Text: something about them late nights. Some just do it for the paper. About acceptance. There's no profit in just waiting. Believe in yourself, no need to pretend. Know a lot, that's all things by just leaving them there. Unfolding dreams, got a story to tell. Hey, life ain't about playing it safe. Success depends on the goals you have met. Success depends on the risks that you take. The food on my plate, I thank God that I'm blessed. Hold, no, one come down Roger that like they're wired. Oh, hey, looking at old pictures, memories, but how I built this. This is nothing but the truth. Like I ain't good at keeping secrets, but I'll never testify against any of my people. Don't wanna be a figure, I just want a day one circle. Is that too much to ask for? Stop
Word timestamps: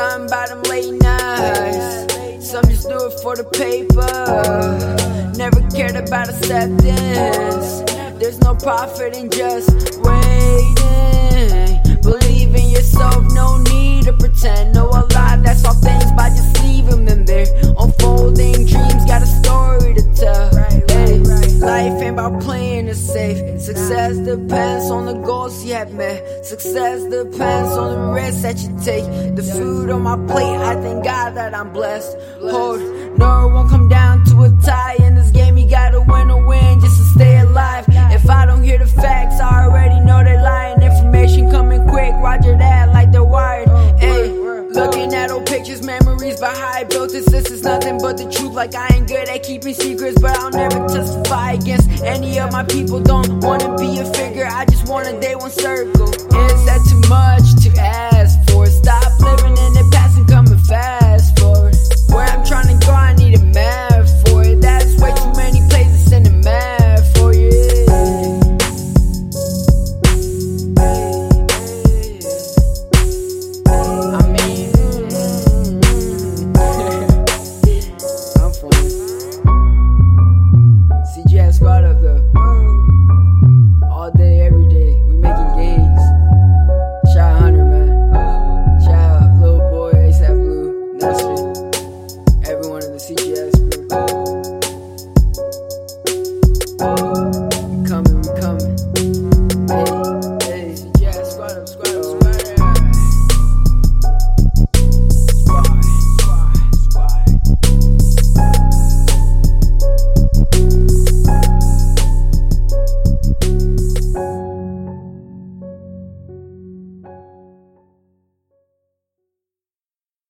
something 0.00 0.26
about 0.26 0.48
them 0.48 0.62
late 0.62 0.92
nights. 1.02 2.48
Some 2.48 2.64
just 2.64 2.88
do 2.88 3.06
it 3.06 3.20
for 3.20 3.36
the 3.36 3.44
paper. 3.44 4.79
About 6.00 6.30
acceptance. 6.30 7.82
There's 8.18 8.38
no 8.40 8.54
profit 8.54 9.14
in 9.14 9.30
just 9.30 9.70
waiting. 10.00 11.78
Believe 12.02 12.54
in 12.54 12.70
yourself, 12.70 13.22
no 13.34 13.58
need 13.58 14.04
to 14.04 14.14
pretend. 14.14 14.74
Know 14.74 14.88
a 14.88 15.04
lot, 15.14 15.42
that's 15.44 15.64
all 15.64 15.74
things 15.74 16.10
by 16.12 16.30
just 16.30 16.62
leaving 16.64 17.04
them 17.04 17.26
there. 17.26 17.46
Unfolding 17.78 18.66
dreams, 18.66 19.04
got 19.04 19.22
a 19.22 19.26
story 19.26 19.94
to 19.94 20.02
tell. 20.14 20.50
Hey, 20.88 21.18
life 21.60 22.02
ain't 22.02 22.14
about 22.18 22.40
playing 22.42 22.88
it 22.88 22.94
safe. 22.94 23.60
Success 23.60 24.16
depends 24.16 24.90
on 24.90 25.04
the 25.04 25.14
goals 25.14 25.64
you 25.64 25.74
have 25.74 25.92
met. 25.92 26.44
Success 26.46 27.04
depends 27.04 27.76
on 27.76 27.92
the 27.92 28.12
risks 28.14 28.42
that 28.42 28.58
you 28.62 28.70
take. 28.82 29.04
The 29.36 29.42
food 29.42 29.90
on 29.90 30.02
my 30.02 30.16
plate, 30.26 30.56
I 30.56 30.74
thank 30.80 31.04
God 31.04 31.34
that 31.36 31.54
I'm 31.54 31.72
blessed. 31.72 32.16
Hold, 32.40 32.80
no, 33.18 33.48
one 33.48 33.68
come 33.68 33.88
down 33.88 33.99
Roger 42.20 42.56
that 42.56 42.90
like 42.90 43.10
they're 43.12 43.24
wired. 43.24 43.68
Oh, 43.68 43.96
hey, 43.98 44.28
looking 44.28 45.14
at 45.14 45.30
old 45.30 45.46
pictures, 45.46 45.82
memories, 45.82 46.38
but 46.38 46.56
how 46.56 46.72
I 46.80 46.84
built 46.84 47.12
this. 47.12 47.24
This 47.26 47.50
is 47.50 47.62
nothing 47.62 47.98
but 47.98 48.18
the 48.18 48.30
truth. 48.30 48.52
Like 48.52 48.74
I 48.74 48.88
ain't 48.94 49.08
good 49.08 49.28
at 49.28 49.42
keeping 49.42 49.74
secrets, 49.74 50.20
but 50.20 50.38
I'll 50.38 50.50
never 50.50 50.86
testify 50.88 51.52
against 51.52 51.88
any 52.02 52.38
of 52.38 52.52
my 52.52 52.64
people. 52.64 53.00
Don't 53.00 53.40
wanna 53.40 53.74
be 53.76 53.98
a 53.98 54.04
figure, 54.12 54.46
I 54.46 54.64
just 54.66 54.88
want 54.88 55.08
a 55.08 55.18
day 55.18 55.34
one 55.34 55.50
circle. 55.50 56.08
Is 56.08 56.64
that 56.66 56.80
too 56.90 57.00
much 57.08 57.46
to 57.64 57.80
ask 57.80 58.38
for? 58.50 58.66
Stop 58.66 59.09